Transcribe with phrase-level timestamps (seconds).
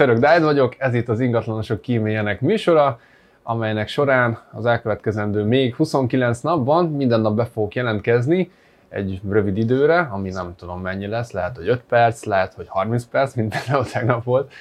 [0.00, 3.00] Török Dájd vagyok, ez itt az ingatlanosok kíméljenek műsora,
[3.42, 8.50] amelynek során az elkövetkezendő még 29 napban minden nap be fogok jelentkezni
[8.88, 13.04] egy rövid időre, ami nem tudom mennyi lesz, lehet, hogy 5 perc, lehet, hogy 30
[13.04, 14.52] perc, mint például tegnap volt,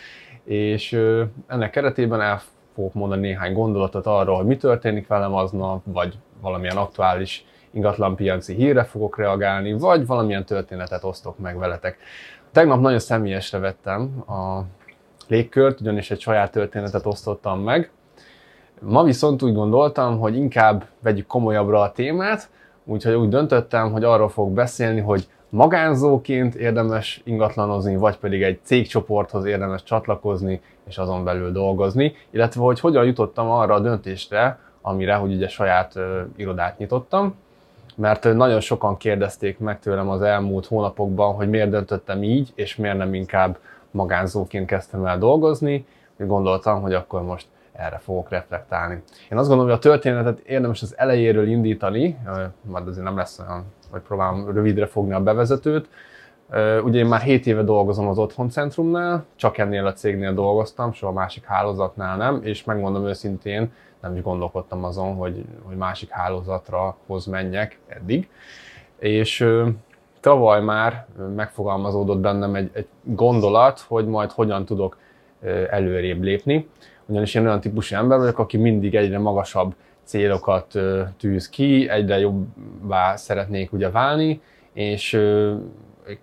[0.44, 0.99] és
[1.48, 2.42] ennek keretében el
[2.76, 8.84] fogok mondani néhány gondolatot arról, hogy mi történik velem aznap, vagy valamilyen aktuális ingatlanpiaci hírre
[8.84, 11.98] fogok reagálni, vagy valamilyen történetet osztok meg veletek.
[12.52, 14.62] Tegnap nagyon személyesre vettem a
[15.30, 17.92] légkört, ugyanis egy saját történetet osztottam meg.
[18.82, 22.50] Ma viszont úgy gondoltam, hogy inkább vegyük komolyabbra a témát,
[22.86, 29.46] úgyhogy úgy döntöttem, hogy arról fogok beszélni, hogy magánzóként érdemes ingatlanozni, vagy pedig egy cégcsoporthoz
[29.46, 35.33] érdemes csatlakozni és azon belül dolgozni, illetve hogy hogyan jutottam arra a döntésre, amire, hogy
[35.33, 37.36] ugye saját ö, irodát nyitottam,
[37.95, 42.97] mert nagyon sokan kérdezték meg tőlem az elmúlt hónapokban, hogy miért döntöttem így, és miért
[42.97, 43.58] nem inkább
[43.92, 45.86] magánzóként kezdtem el dolgozni,
[46.17, 49.03] hogy gondoltam, hogy akkor most erre fogok reflektálni.
[49.31, 52.17] Én azt gondolom, hogy a történetet érdemes az elejéről indítani,
[52.61, 55.89] majd azért nem lesz olyan, hogy próbálom rövidre fogni a bevezetőt.
[56.83, 61.45] Ugye én már 7 éve dolgozom az Otthoncentrumnál, csak ennél a cégnél dolgoztam, soha másik
[61.45, 67.80] hálózatnál nem, és megmondom őszintén, nem is gondolkodtam azon, hogy, hogy másik hálózatra hoz menjek
[67.88, 68.30] eddig.
[68.97, 69.47] És
[70.20, 74.98] tavaly már megfogalmazódott bennem egy, egy gondolat, hogy majd hogyan tudok
[75.70, 76.70] előrébb lépni.
[77.06, 80.80] Ugyanis én olyan típusú ember vagyok, aki mindig egyre magasabb célokat
[81.17, 84.42] tűz ki, egyre jobbá szeretnék ugye válni,
[84.73, 85.22] és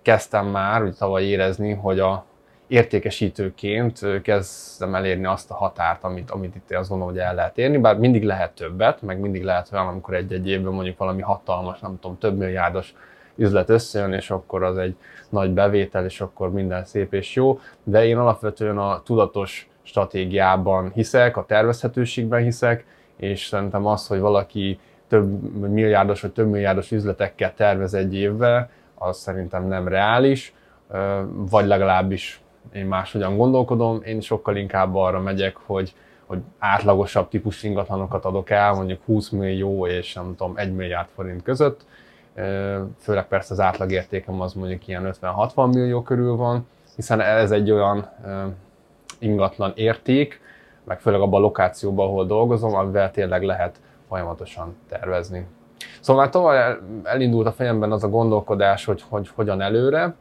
[0.01, 2.25] kezdtem már úgy tavaly érezni, hogy a
[2.67, 7.77] értékesítőként kezdem elérni azt a határt, amit, amit itt azt gondolom, hogy el lehet érni,
[7.77, 11.99] bár mindig lehet többet, meg mindig lehet olyan, amikor egy-egy évben mondjuk valami hatalmas, nem
[11.99, 12.93] tudom, több milliárdos
[13.37, 14.95] üzlet összejön, és akkor az egy
[15.29, 17.59] nagy bevétel, és akkor minden szép és jó.
[17.83, 22.85] De én alapvetően a tudatos stratégiában hiszek, a tervezhetőségben hiszek,
[23.15, 29.17] és szerintem az, hogy valaki több milliárdos vagy több milliárdos üzletekkel tervez egy évbe, az
[29.17, 30.53] szerintem nem reális,
[31.33, 32.41] vagy legalábbis
[32.73, 35.93] én máshogyan gondolkodom, én sokkal inkább arra megyek, hogy,
[36.25, 41.43] hogy átlagosabb típusú ingatlanokat adok el, mondjuk 20 millió és nem tudom, 1 milliárd forint
[41.43, 41.85] között,
[42.97, 48.09] főleg persze az átlagértékem az mondjuk ilyen 50-60 millió körül van, hiszen ez egy olyan
[49.19, 50.41] ingatlan érték,
[50.83, 55.45] meg főleg abban a lokációban, ahol dolgozom, amivel tényleg lehet folyamatosan tervezni.
[55.99, 60.15] Szóval már tovább elindult a fejemben az a gondolkodás, hogy, hogy hogyan előre,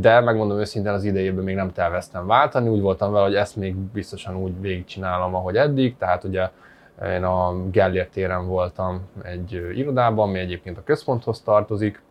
[0.00, 3.76] de megmondom őszintén az idejében még nem terveztem váltani, úgy voltam vele, hogy ezt még
[3.76, 6.48] biztosan úgy végigcsinálom, ahogy eddig, tehát ugye
[7.04, 12.02] én a Gellért téren voltam egy irodában, ami egyébként a központhoz tartozik,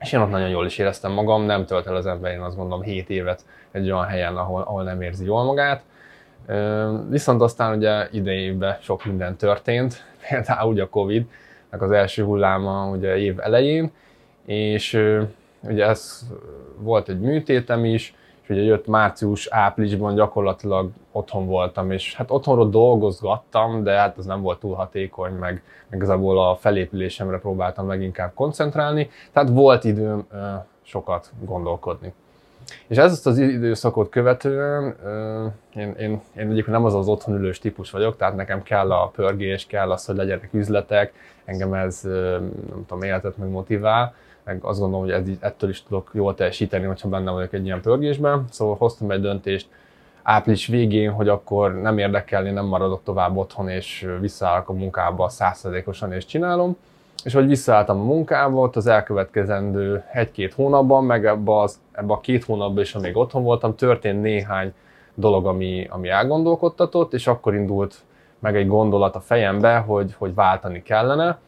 [0.00, 2.56] és én ott nagyon jól is éreztem magam, nem tölt el az ember, én azt
[2.56, 5.82] mondom, 7 évet egy olyan helyen, ahol, ahol nem érzi jól magát.
[7.08, 11.26] Viszont aztán ugye idejében sok minden történt, például ugye a Covid,
[11.70, 13.90] az első hulláma ugye év elején,
[14.44, 15.18] és
[15.60, 16.26] ugye ez
[16.76, 18.14] volt egy műtétem is,
[18.48, 24.24] és ugye jött március, áprilisban gyakorlatilag otthon voltam, és hát otthonról dolgozgattam, de hát ez
[24.24, 29.84] nem volt túl hatékony, meg, meg igazából a felépülésemre próbáltam meg inkább koncentrálni, tehát volt
[29.84, 30.36] időm ö,
[30.82, 32.12] sokat gondolkodni.
[32.86, 34.96] És ezt az időszakot követően
[35.74, 39.66] én, én, én egyébként nem az az otthonülős típus vagyok, tehát nekem kell a pörgés,
[39.66, 41.12] kell az, hogy legyenek üzletek,
[41.44, 44.14] engem ez nem tudom, életet meg motivál,
[44.48, 47.80] meg azt gondolom, hogy ez, ettől is tudok jól teljesíteni, hogyha benne vagyok egy ilyen
[47.80, 48.44] pörgésben.
[48.50, 49.68] Szóval hoztam egy döntést
[50.22, 56.12] április végén, hogy akkor nem érdekelni, nem maradok tovább otthon, és visszaállok a munkába százszerzékosan
[56.12, 56.76] és csinálom.
[57.24, 62.20] És hogy visszaálltam a munkába, ott az elkövetkezendő egy-két hónapban, meg ebbe, az, ebbe a
[62.20, 64.72] két hónapban is, amíg otthon voltam, történt néhány
[65.14, 67.94] dolog, ami, ami elgondolkodtatott, és akkor indult
[68.38, 71.38] meg egy gondolat a fejembe, hogy, hogy váltani kellene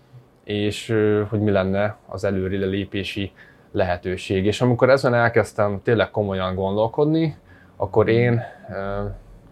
[0.51, 0.97] és
[1.29, 3.33] hogy mi lenne az előre lépési
[3.73, 4.47] lehetőség.
[4.47, 7.37] És amikor ezen elkezdtem tényleg komolyan gondolkodni,
[7.77, 8.43] akkor én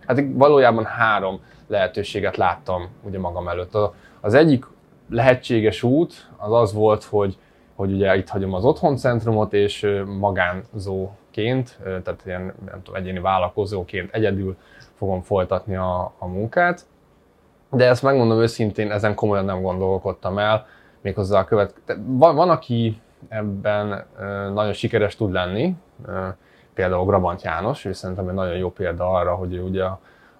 [0.06, 3.76] hát valójában három lehetőséget láttam ugye magam előtt.
[4.20, 4.64] Az egyik
[5.10, 7.36] lehetséges út az az volt, hogy,
[7.74, 14.56] hogy ugye itt hagyom az otthoncentrumot, és magánzóként, tehát ilyen nem tudom, egyéni vállalkozóként egyedül
[14.94, 16.86] fogom folytatni a, a munkát.
[17.70, 20.66] De ezt megmondom őszintén, ezen komolyan nem gondolkodtam el,
[21.00, 21.74] méghozzá a követ...
[22.06, 24.04] Van, van, aki ebben
[24.54, 25.74] nagyon sikeres tud lenni,
[26.74, 29.84] például Grabant János, ő szerintem egy nagyon jó példa arra, hogy ő ugye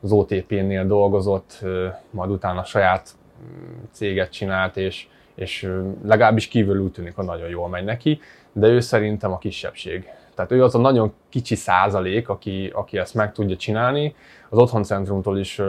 [0.01, 1.65] az OTP-nél dolgozott,
[2.11, 3.11] majd utána saját
[3.43, 5.73] mm, céget csinált, és, és
[6.05, 8.21] legalábbis kívül úgy tűnik, hogy nagyon jól megy neki,
[8.53, 10.09] de ő szerintem a kisebbség.
[10.35, 14.15] Tehát ő az a nagyon kicsi százalék, aki, aki ezt meg tudja csinálni.
[14.49, 15.61] Az otthoncentrumtól is,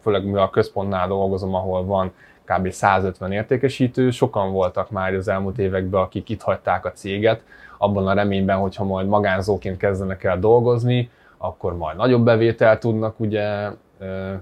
[0.00, 2.12] főleg mivel a központnál dolgozom, ahol van
[2.56, 2.70] kb.
[2.70, 7.42] 150 értékesítő, sokan voltak már az elmúlt években, akik itt hagyták a céget,
[7.78, 13.70] abban a reményben, hogyha majd magánzóként kezdenek el dolgozni, akkor majd nagyobb bevételt tudnak ugye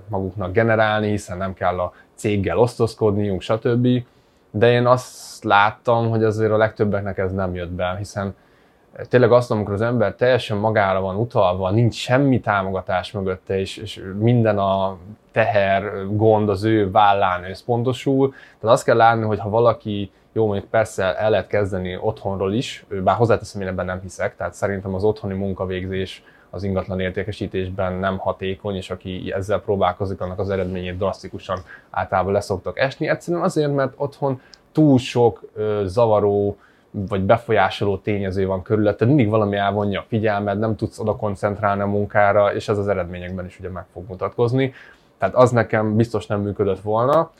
[0.09, 3.89] maguknak generálni, hiszen nem kell a céggel osztozkodniunk, stb.
[4.51, 8.35] De én azt láttam, hogy azért a legtöbbeknek ez nem jött be, hiszen
[9.09, 14.03] tényleg azt, amikor az ember teljesen magára van utalva, nincs semmi támogatás mögötte, és, és
[14.19, 14.97] minden a
[15.33, 18.31] teher, gond az ő vállán összpontosul.
[18.31, 22.85] Tehát azt kell látni, hogy ha valaki, jó mondjuk persze el lehet kezdeni otthonról is,
[23.05, 28.19] bár hozzáteszem, én ebben nem hiszek, tehát szerintem az otthoni munkavégzés az ingatlan értékesítésben nem
[28.19, 31.59] hatékony, és aki ezzel próbálkozik, annak az eredményét drasztikusan
[31.91, 33.09] általában leszoktak esni.
[33.09, 34.41] Egyszerűen azért, mert otthon
[34.73, 36.57] túl sok ö, zavaró
[36.91, 41.87] vagy befolyásoló tényező van körülötted, mindig valami elvonja a figyelmed, nem tudsz oda koncentrálni a
[41.87, 44.73] munkára, és ez az eredményekben is ugye meg fog mutatkozni.
[45.19, 47.31] Tehát az nekem biztos nem működött volna.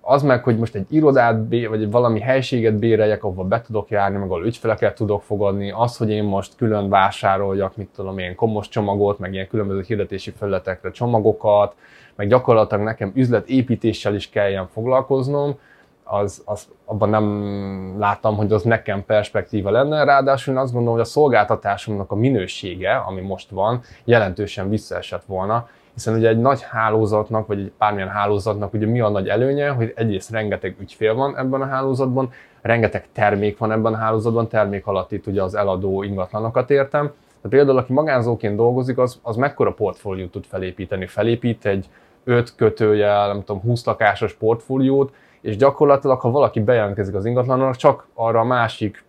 [0.00, 4.30] Az meg, hogy most egy irodát, vagy valami helységet béreljek, ahova be tudok járni, meg
[4.30, 9.18] ahol ügyfeleket tudok fogadni, az, hogy én most külön vásároljak, mit tudom én, komos csomagot,
[9.18, 11.74] meg ilyen különböző hirdetési felületekre csomagokat,
[12.14, 15.58] meg gyakorlatilag nekem üzletépítéssel is kelljen foglalkoznom,
[16.04, 20.04] az, az, abban nem láttam, hogy az nekem perspektíva lenne.
[20.04, 25.68] Ráadásul én azt gondolom, hogy a szolgáltatásomnak a minősége, ami most van, jelentősen visszaesett volna,
[25.94, 29.92] hiszen ugye egy nagy hálózatnak, vagy egy bármilyen hálózatnak ugye mi a nagy előnye, hogy
[29.96, 32.30] egyrészt rengeteg ügyfél van ebben a hálózatban,
[32.62, 37.02] rengeteg termék van ebben a hálózatban, termék alatt itt ugye az eladó ingatlanokat értem.
[37.42, 41.06] Tehát például, aki magánzóként dolgozik, az, az mekkora portfóliót tud felépíteni.
[41.06, 41.88] Felépít egy
[42.24, 45.12] 5 kötőjel, nem tudom, 20 lakásos portfóliót,
[45.44, 49.04] és gyakorlatilag, ha valaki bejelentkezik az ingatlannak, csak arra a másik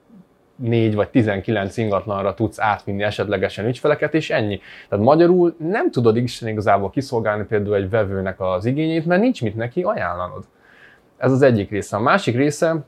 [0.56, 4.60] 4 vagy 19 ingatlanra tudsz átvinni esetlegesen ügyfeleket, és ennyi.
[4.90, 9.56] Tehát magyarul nem tudod Isten igazából kiszolgálni például egy vevőnek az igényét, mert nincs mit
[9.56, 10.44] neki ajánlanod.
[11.18, 11.96] Ez az egyik része.
[11.96, 12.86] A másik része,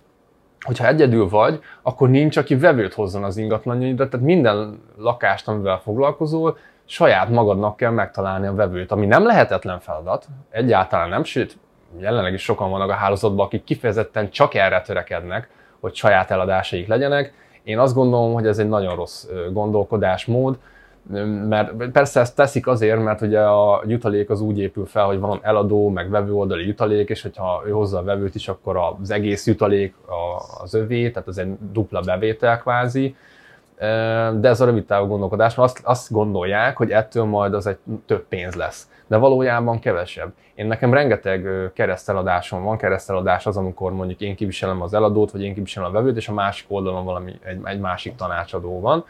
[0.60, 6.58] hogyha egyedül vagy, akkor nincs, aki vevőt hozzon az ingatlanjaidra, tehát minden lakást, amivel foglalkozol,
[6.86, 11.58] saját magadnak kell megtalálni a vevőt, ami nem lehetetlen feladat, egyáltalán nem, sőt,
[12.00, 15.50] jelenleg is sokan vannak a hálózatban, akik kifejezetten csak erre törekednek,
[15.80, 17.34] hogy saját eladásaik legyenek.
[17.64, 20.58] Én azt gondolom, hogy ez egy nagyon rossz gondolkodásmód,
[21.48, 25.40] mert persze ezt teszik azért, mert ugye a jutalék az úgy épül fel, hogy van
[25.42, 29.48] eladó, meg vevő oldali jutalék, és hogyha ő hozza a vevőt is, akkor az egész
[29.48, 29.94] jutalék
[30.64, 33.16] az övé, tehát az egy dupla bevétel kvázi.
[34.40, 37.78] De ez a rövid távú gondolkodás, mert azt, azt gondolják, hogy ettől majd az egy
[38.06, 40.34] több pénz lesz de valójában kevesebb.
[40.56, 45.54] Én nekem rengeteg kereszteladásom van, kereszteladás az, amikor mondjuk én kiviselem az eladót, vagy én
[45.54, 49.06] kiviselem a vevőt, és a másik oldalon valami, egy, egy másik tanácsadó van.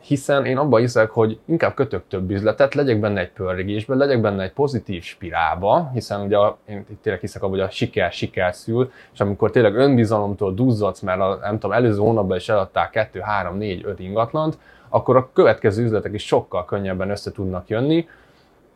[0.00, 4.42] Hiszen én abban hiszek, hogy inkább kötök több üzletet, legyek benne egy pörgésben, legyek benne
[4.42, 6.36] egy pozitív spirálba, hiszen ugye
[6.68, 11.20] én tényleg hiszek abban, hogy a siker siker szül, és amikor tényleg önbizalomtól duzzadsz, mert
[11.20, 15.84] a, nem tudom, előző hónapban is eladtál 2, 3, 4, 5 ingatlant, akkor a következő
[15.84, 18.08] üzletek is sokkal könnyebben össze tudnak jönni,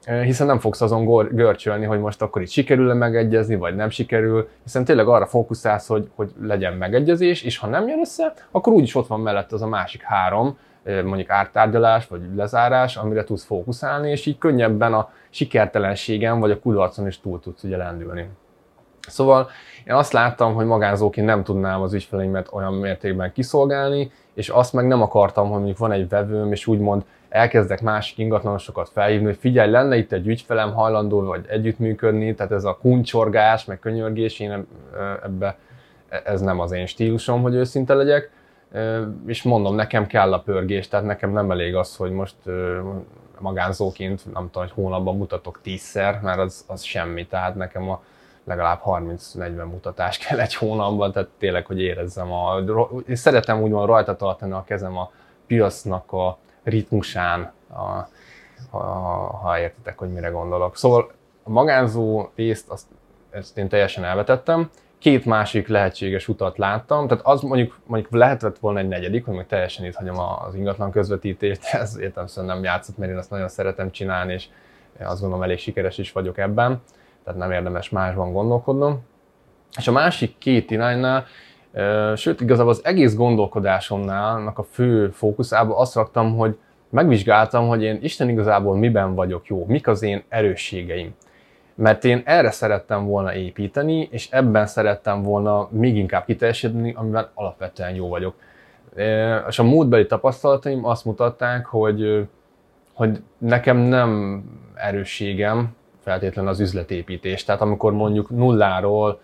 [0.05, 4.85] hiszen nem fogsz azon görcsölni, hogy most akkor itt sikerül-e megegyezni, vagy nem sikerül, hiszen
[4.85, 9.06] tényleg arra fókuszálsz, hogy, hogy legyen megegyezés, és ha nem jön össze, akkor úgyis ott
[9.06, 14.38] van mellett az a másik három, mondjuk ártárgyalás, vagy lezárás, amire tudsz fókuszálni, és így
[14.38, 18.29] könnyebben a sikertelenségen, vagy a kudarcon is túl tudsz ugye lendülni.
[19.08, 19.48] Szóval
[19.84, 24.86] én azt láttam, hogy magánzóként nem tudnám az ügyfeleimet olyan mértékben kiszolgálni, és azt meg
[24.86, 29.70] nem akartam, hogy mondjuk van egy vevőm, és úgymond elkezdek másik ingatlanosokat felhívni, hogy figyelj,
[29.70, 34.67] lenne itt egy ügyfelem hajlandó vagy együttműködni, tehát ez a kuncsorgás, meg könyörgés, én
[35.22, 35.56] ebbe,
[36.25, 38.31] ez nem az én stílusom, hogy őszinte legyek,
[39.27, 42.37] és mondom, nekem kell a pörgés, tehát nekem nem elég az, hogy most
[43.39, 48.03] magánzóként, nem tudom, hogy hónapban mutatok tízszer, mert az, az semmi, tehát nekem a
[48.44, 52.58] legalább 30-40 mutatás kell egy hónapban, tehát tényleg, hogy érezzem a...
[53.08, 55.10] Én szeretem úgymond rajta tartani a kezem a
[55.46, 58.08] piacnak a ritmusán, a,
[58.76, 58.82] a,
[59.43, 60.76] ha értitek, hogy mire gondolok.
[60.76, 61.10] Szóval
[61.43, 62.86] a magánzó részt, azt,
[63.31, 68.79] ezt én teljesen elvetettem, két másik lehetséges utat láttam, tehát az mondjuk, mondjuk lehetett volna
[68.79, 73.10] egy negyedik, hogy még teljesen itt hagyom az ingatlan közvetítést, ez értelmesen nem játszott, mert
[73.10, 74.48] én azt nagyon szeretem csinálni, és
[74.98, 76.82] azt gondolom elég sikeres is vagyok ebben,
[77.24, 79.08] tehát nem érdemes másban gondolkodnom.
[79.76, 81.26] És a másik két iránynál
[82.15, 86.58] Sőt, igazából az egész gondolkodásomnál a fő fókuszába azt raktam, hogy
[86.91, 91.15] megvizsgáltam, hogy én Isten igazából miben vagyok jó, mik az én erősségeim.
[91.74, 97.94] Mert én erre szerettem volna építeni, és ebben szerettem volna még inkább kiteljesedni, amivel alapvetően
[97.94, 98.34] jó vagyok.
[99.48, 102.29] És a múltbeli tapasztalataim azt mutatták, hogy,
[102.93, 104.43] hogy nekem nem
[104.74, 107.44] erősségem feltétlenül az üzletépítés.
[107.44, 109.20] Tehát amikor mondjuk nulláról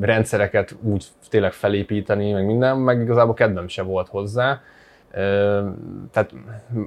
[0.00, 4.60] rendszereket úgy tényleg felépíteni, meg minden, meg igazából kedvem se volt hozzá.
[6.10, 6.32] Tehát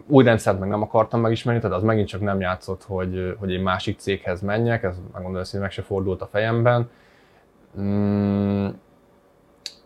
[0.07, 3.61] új rendszert meg nem akartam megismerni, tehát az megint csak nem játszott, hogy, hogy egy
[3.61, 6.89] másik céghez menjek, ez megmondom hogy meg se fordult a fejemben.
[7.79, 8.67] Mm,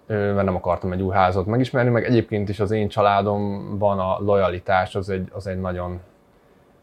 [0.07, 4.96] mert nem akartam egy új házat megismerni, meg egyébként is az én családomban a lojalitás
[4.96, 6.00] az egy, az egy nagyon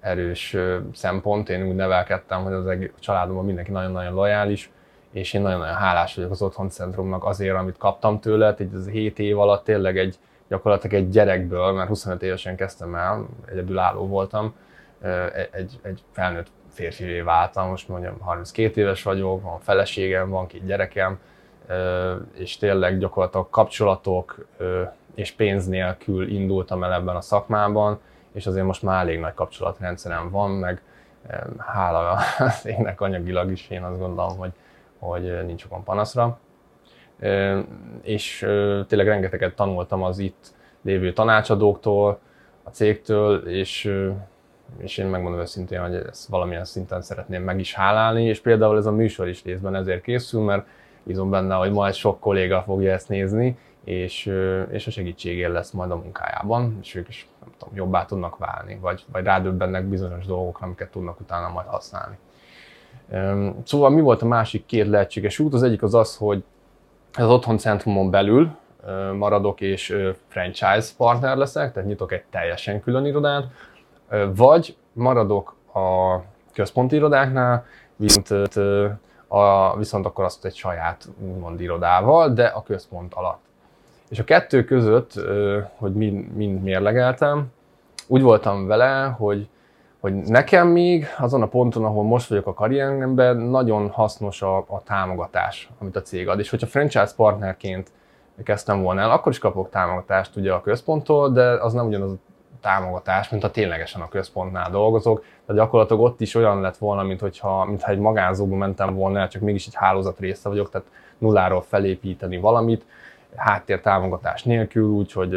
[0.00, 0.56] erős
[0.92, 1.48] szempont.
[1.48, 4.70] Én úgy nevelkedtem, hogy az egész családomban mindenki nagyon-nagyon lojális,
[5.14, 8.54] és én nagyon-nagyon hálás vagyok az Otthon Centrumnak azért, amit kaptam tőle.
[8.58, 10.18] Így az 7 év alatt tényleg egy,
[10.48, 14.54] gyakorlatilag egy gyerekből, mert 25 évesen kezdtem el, egyedülálló voltam,
[15.50, 21.18] egy, egy felnőtt férfivé váltam, most mondjam 32 éves vagyok, van feleségem, van két gyerekem,
[22.32, 24.46] és tényleg gyakorlatilag kapcsolatok
[25.14, 28.00] és pénz nélkül indultam el ebben a szakmában,
[28.32, 30.82] és azért most már elég nagy kapcsolatrendszerem van, meg
[31.58, 34.52] hála az ének anyagilag is én azt gondolom, hogy,
[35.04, 36.38] hogy nincs okon panaszra.
[38.02, 38.38] És
[38.86, 42.18] tényleg rengeteget tanultam az itt lévő tanácsadóktól,
[42.64, 43.92] a cégtől, és,
[44.78, 48.86] és én megmondom őszintén, hogy ezt valamilyen szinten szeretném meg is hálálni, és például ez
[48.86, 50.66] a műsor is részben ezért készül, mert
[51.02, 54.32] bízom benne, hogy majd sok kolléga fogja ezt nézni, és,
[54.70, 58.78] és a segítségért lesz majd a munkájában, és ők is nem tudom, jobbá tudnak válni,
[58.80, 62.18] vagy, vagy rádöbbennek bizonyos dolgokra, amiket tudnak utána majd használni.
[63.64, 65.54] Szóval mi volt a másik két lehetséges út?
[65.54, 66.44] Az egyik az az, hogy
[67.12, 68.56] az otthon centrumon belül
[69.16, 69.96] maradok és
[70.28, 73.44] franchise partner leszek, tehát nyitok egy teljesen külön irodát,
[74.34, 76.18] vagy maradok a
[76.52, 78.56] központi irodáknál, viszont,
[79.28, 83.42] a, viszont akkor azt egy saját úgymond irodával, de a központ alatt.
[84.08, 85.12] És a kettő között,
[85.76, 87.52] hogy mind, mind mérlegeltem,
[88.06, 89.48] úgy voltam vele, hogy,
[90.04, 94.82] hogy nekem még azon a ponton, ahol most vagyok a karrieremben, nagyon hasznos a, a
[94.84, 96.38] támogatás, amit a cég ad.
[96.38, 97.90] És hogyha franchise partnerként
[98.42, 102.16] kezdtem volna el, akkor is kapok támogatást ugye a központtól, de az nem ugyanaz a
[102.60, 105.24] támogatás, mint ha ténylegesen a központnál dolgozok.
[105.46, 109.28] Tehát gyakorlatilag ott is olyan lett volna, mint hogyha, mintha egy magánzóba mentem volna el,
[109.28, 110.86] csak mégis egy hálózat része vagyok, tehát
[111.18, 112.84] nulláról felépíteni valamit,
[113.36, 115.34] háttértámogatás nélkül, úgyhogy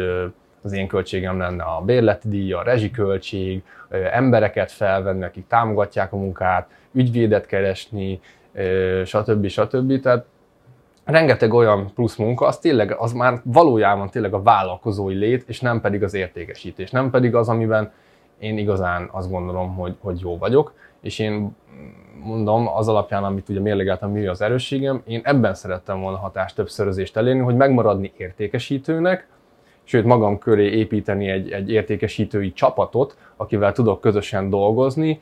[0.62, 3.62] az én költségem lenne a bérleti díj, a rezsiköltség,
[4.12, 8.20] embereket felvenni, akik támogatják a munkát, ügyvédet keresni,
[9.04, 9.46] stb.
[9.46, 10.00] stb.
[10.00, 10.24] Tehát
[11.04, 15.80] rengeteg olyan plusz munka, az tényleg, az már valójában tényleg a vállalkozói lét, és nem
[15.80, 17.92] pedig az értékesítés, nem pedig az, amiben
[18.38, 21.56] én igazán azt gondolom, hogy, hogy jó vagyok, és én
[22.22, 27.16] mondom, az alapján, amit ugye mérlegeltem, mi az erősségem, én ebben szerettem volna hatást többszörözést
[27.16, 29.26] elérni, hogy megmaradni értékesítőnek,
[29.88, 35.20] sőt magam köré építeni egy, egy értékesítői csapatot, akivel tudok közösen dolgozni,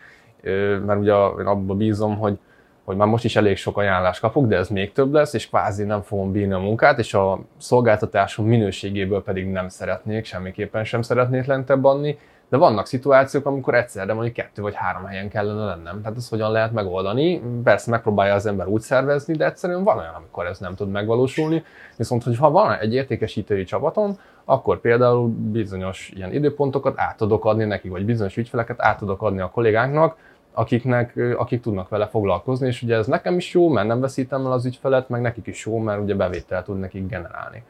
[0.86, 2.38] mert ugye én abban bízom, hogy,
[2.84, 5.84] hogy már most is elég sok ajánlást kapok, de ez még több lesz, és kvázi
[5.84, 11.44] nem fogom bírni a munkát, és a szolgáltatásom minőségéből pedig nem szeretnék, semmiképpen sem szeretnék
[11.44, 12.18] lentebb adni,
[12.48, 16.00] de vannak szituációk, amikor egyszerre mondjuk kettő vagy három helyen kellene lennem.
[16.02, 17.42] Tehát ezt hogyan lehet megoldani?
[17.64, 21.64] Persze megpróbálja az ember úgy szervezni, de egyszerűen van olyan, amikor ez nem tud megvalósulni.
[21.96, 27.88] Viszont, hogyha van egy értékesítői csapatom, akkor például bizonyos ilyen időpontokat át tudok adni neki,
[27.88, 30.16] vagy bizonyos ügyfeleket át tudok adni a kollégáknak,
[30.52, 34.52] akiknek, akik tudnak vele foglalkozni, és ugye ez nekem is jó, mert nem veszítem el
[34.52, 37.62] az ügyfelet, meg nekik is jó, mert ugye bevétel tud nekik generálni.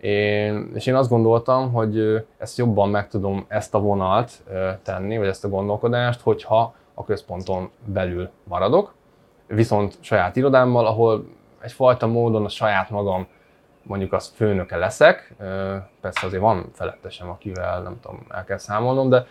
[0.00, 4.42] Én, és én azt gondoltam, hogy ezt jobban meg tudom ezt a vonalt
[4.82, 8.94] tenni, vagy ezt a gondolkodást, hogyha a központon belül maradok,
[9.46, 11.24] viszont saját irodámmal, ahol
[11.60, 13.26] egyfajta módon a saját magam
[13.82, 15.34] mondjuk az főnöke leszek,
[16.00, 19.26] persze azért van felettesem, akivel nem tudom, el kell számolnom, de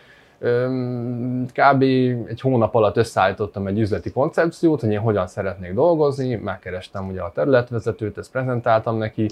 [1.53, 1.81] kb.
[2.27, 7.31] egy hónap alatt összeállítottam egy üzleti koncepciót, hogy én hogyan szeretnék dolgozni, megkerestem ugye a
[7.31, 9.29] területvezetőt, ezt prezentáltam neki,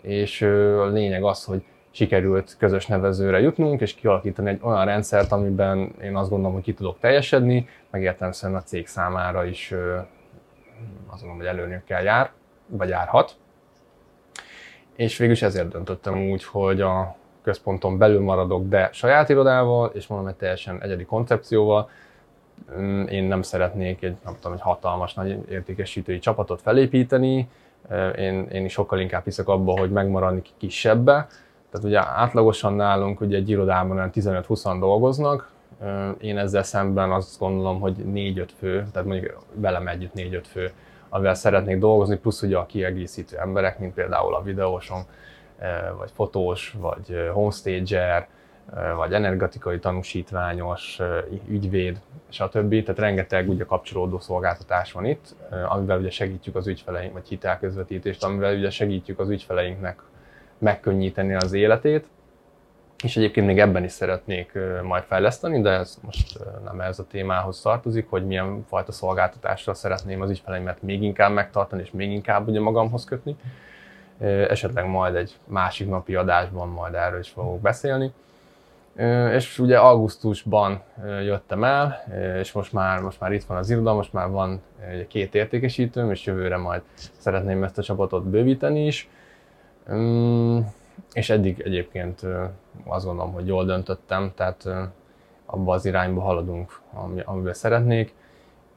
[0.00, 5.94] és a lényeg az, hogy sikerült közös nevezőre jutnunk, és kialakítani egy olyan rendszert, amiben
[6.02, 9.74] én azt gondolom, hogy ki tudok teljesedni, meg értelemszerűen a cég számára is
[11.06, 12.30] azt gondolom, hogy előnyökkel jár,
[12.66, 13.36] vagy járhat.
[15.00, 20.06] És végül is ezért döntöttem úgy, hogy a központon belül maradok, de saját irodával, és
[20.06, 21.90] mondom, egy teljesen egyedi koncepcióval.
[23.08, 27.48] Én nem szeretnék egy, nem tudom, egy hatalmas nagy értékesítői csapatot felépíteni,
[28.16, 31.26] én, én is sokkal inkább hiszek abba, hogy megmaradni kisebbbe.
[31.70, 35.50] Tehát ugye átlagosan nálunk ugye egy irodában olyan 15-20 dolgoznak,
[36.20, 40.72] én ezzel szemben azt gondolom, hogy 4-5 fő, tehát mondjuk velem együtt 4-5 fő,
[41.10, 45.02] amivel szeretnék dolgozni, plusz ugye a kiegészítő emberek, mint például a videóson,
[45.98, 48.28] vagy fotós, vagy homestager,
[48.96, 50.98] vagy energetikai tanúsítványos,
[51.48, 52.70] ügyvéd, stb.
[52.70, 55.34] Tehát rengeteg ugye kapcsolódó szolgáltatás van itt,
[55.68, 60.02] amivel ugye segítjük az ügyfeleink, vagy hitelközvetítést, amivel ugye segítjük az ügyfeleinknek
[60.58, 62.06] megkönnyíteni az életét.
[63.02, 67.60] És egyébként még ebben is szeretnék majd fejleszteni, de ez most nem ez a témához
[67.60, 72.60] tartozik, hogy milyen fajta szolgáltatásra szeretném az ügyfeleimet még inkább megtartani, és még inkább ugye
[72.60, 73.36] magamhoz kötni.
[74.48, 78.12] Esetleg majd egy másik napi adásban majd erről is fogok beszélni.
[79.32, 80.82] És ugye augusztusban
[81.22, 82.04] jöttem el,
[82.38, 84.62] és most már, most már itt van az iroda, most már van
[85.08, 86.82] két értékesítőm, és jövőre majd
[87.18, 89.08] szeretném ezt a csapatot bővíteni is.
[91.12, 92.26] És eddig egyébként
[92.84, 94.68] azt gondolom, hogy jól döntöttem, tehát
[95.46, 96.80] abba az irányba haladunk,
[97.24, 98.14] amiben szeretnék,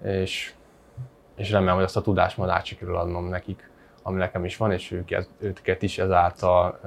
[0.04, 0.54] és,
[1.36, 3.70] és remélem, hogy azt a tudást majd át sikerül adnom nekik,
[4.04, 6.80] ami nekem is van, és ők, őket is ezáltal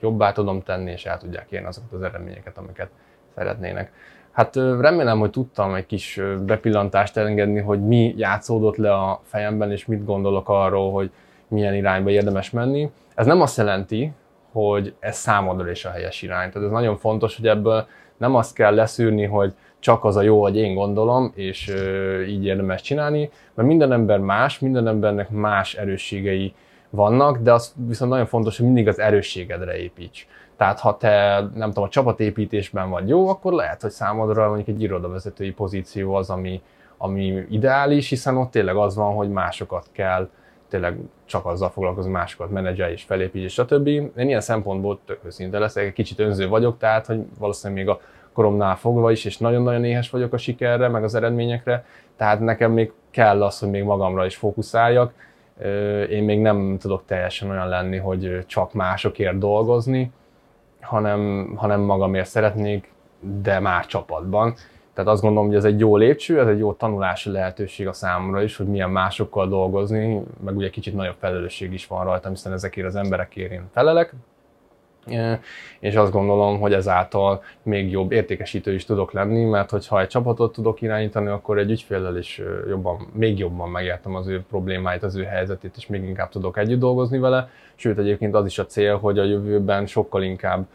[0.00, 2.90] jobbá tudom tenni, és el tudják érni azokat az eredményeket, amiket
[3.34, 3.92] szeretnének.
[4.30, 9.86] Hát remélem, hogy tudtam egy kis bepillantást engedni, hogy mi játszódott le a fejemben, és
[9.86, 11.10] mit gondolok arról, hogy
[11.48, 12.90] milyen irányba érdemes menni.
[13.14, 14.12] Ez nem azt jelenti,
[14.62, 16.50] hogy ez számodra is a helyes irány.
[16.50, 17.86] Tehát ez nagyon fontos, hogy ebből
[18.16, 21.74] nem azt kell leszűrni, hogy csak az a jó, hogy én gondolom, és
[22.28, 26.54] így érdemes csinálni, mert minden ember más, minden embernek más erősségei
[26.90, 30.26] vannak, de az viszont nagyon fontos, hogy mindig az erősségedre építs.
[30.56, 34.82] Tehát ha te, nem tudom, a csapatépítésben vagy jó, akkor lehet, hogy számodra mondjuk egy
[34.82, 36.62] irodavezetői pozíció az, ami,
[36.96, 40.28] ami ideális, hiszen ott tényleg az van, hogy másokat kell
[40.68, 43.86] tényleg csak azzal foglalkozni, másokat menedzsel és felépítés, stb.
[43.86, 48.00] Én ilyen szempontból tök őszinte leszek, egy kicsit önző vagyok, tehát hogy valószínűleg még a
[48.32, 51.84] koromnál fogva is, és nagyon-nagyon éhes vagyok a sikerre, meg az eredményekre,
[52.16, 55.12] tehát nekem még kell az, hogy még magamra is fókuszáljak,
[56.10, 60.12] én még nem tudok teljesen olyan lenni, hogy csak másokért dolgozni,
[60.80, 62.92] hanem, hanem magamért szeretnék,
[63.42, 64.54] de már csapatban.
[64.96, 68.42] Tehát azt gondolom, hogy ez egy jó lépcső, ez egy jó tanulási lehetőség a számomra
[68.42, 72.86] is, hogy milyen másokkal dolgozni, meg ugye kicsit nagyobb felelősség is van rajtam, hiszen ezekért
[72.86, 74.12] az emberekért én felelek,
[75.80, 80.52] és azt gondolom, hogy ezáltal még jobb értékesítő is tudok lenni, mert hogyha egy csapatot
[80.52, 85.22] tudok irányítani, akkor egy ügyféllel is jobban, még jobban megértem az ő problémáit, az ő
[85.22, 87.48] helyzetét, és még inkább tudok együtt dolgozni vele.
[87.74, 90.66] Sőt, egyébként az is a cél, hogy a jövőben sokkal inkább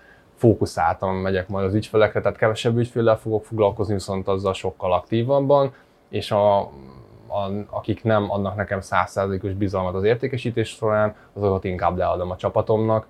[0.41, 5.73] fókuszáltan megyek majd az ügyfelekre, tehát kevesebb ügyféllel fogok foglalkozni, viszont azzal sokkal aktívabban,
[6.09, 12.31] és a, a, akik nem adnak nekem százszázalékos bizalmat az értékesítés során, azokat inkább leadom
[12.31, 13.07] a csapatomnak,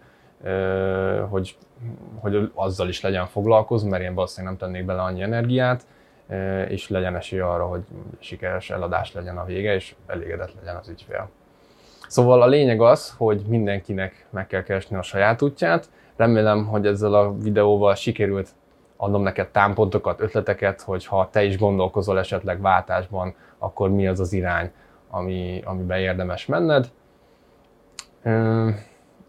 [1.29, 1.57] hogy,
[2.19, 5.85] hogy azzal is legyen foglalkozó, mert én valószínűleg nem tennék bele annyi energiát,
[6.67, 7.81] és legyen esély arra, hogy
[8.19, 11.29] sikeres eladás legyen a vége, és elégedett legyen az ügyfél.
[12.07, 15.89] Szóval a lényeg az, hogy mindenkinek meg kell keresni a saját útját.
[16.21, 18.49] Remélem, hogy ezzel a videóval sikerült
[18.97, 24.33] adnom neked támpontokat, ötleteket, hogy ha te is gondolkozol esetleg váltásban, akkor mi az az
[24.33, 24.71] irány,
[25.09, 26.91] ami, amiben érdemes menned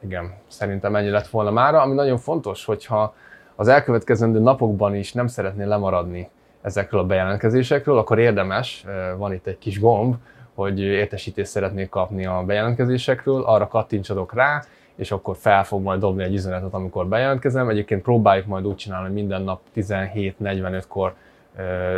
[0.02, 1.81] igen, szerintem ennyi lett volna mára.
[1.81, 3.14] Ami nagyon fontos, hogyha
[3.57, 6.31] az elkövetkezendő napokban is nem szeretnél lemaradni
[6.62, 8.85] ezekről a bejelentkezésekről, akkor érdemes,
[9.16, 10.14] van itt egy kis gomb,
[10.55, 14.62] hogy értesítést szeretnék kapni a bejelentkezésekről, arra kattintsadok rá,
[14.94, 17.68] és akkor fel fog majd dobni egy üzenetet, amikor bejelentkezem.
[17.68, 21.14] Egyébként próbáljuk majd úgy csinálni, hogy minden nap 17.45-kor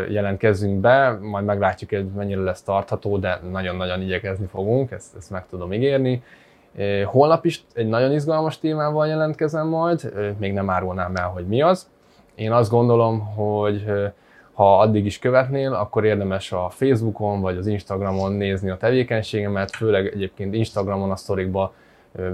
[0.09, 5.46] jelentkezzünk be, majd meglátjuk, hogy mennyire lesz tartható, de nagyon-nagyon igyekezni fogunk, ezt, ezt meg
[5.50, 6.22] tudom ígérni.
[7.04, 11.90] Holnap is egy nagyon izgalmas témával jelentkezem majd, még nem árulnám el, hogy mi az.
[12.35, 13.85] Én azt gondolom, hogy
[14.52, 20.07] ha addig is követnél, akkor érdemes a Facebookon vagy az Instagramon nézni a tevékenységemet, főleg
[20.07, 21.72] egyébként Instagramon a sztorikba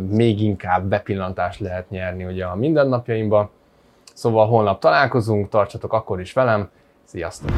[0.09, 3.51] még inkább bepillantást lehet nyerni ugye a mindennapjaimba.
[4.15, 6.71] Szóval holnap találkozunk, tartsatok akkor is velem,
[7.05, 7.51] sziasztok!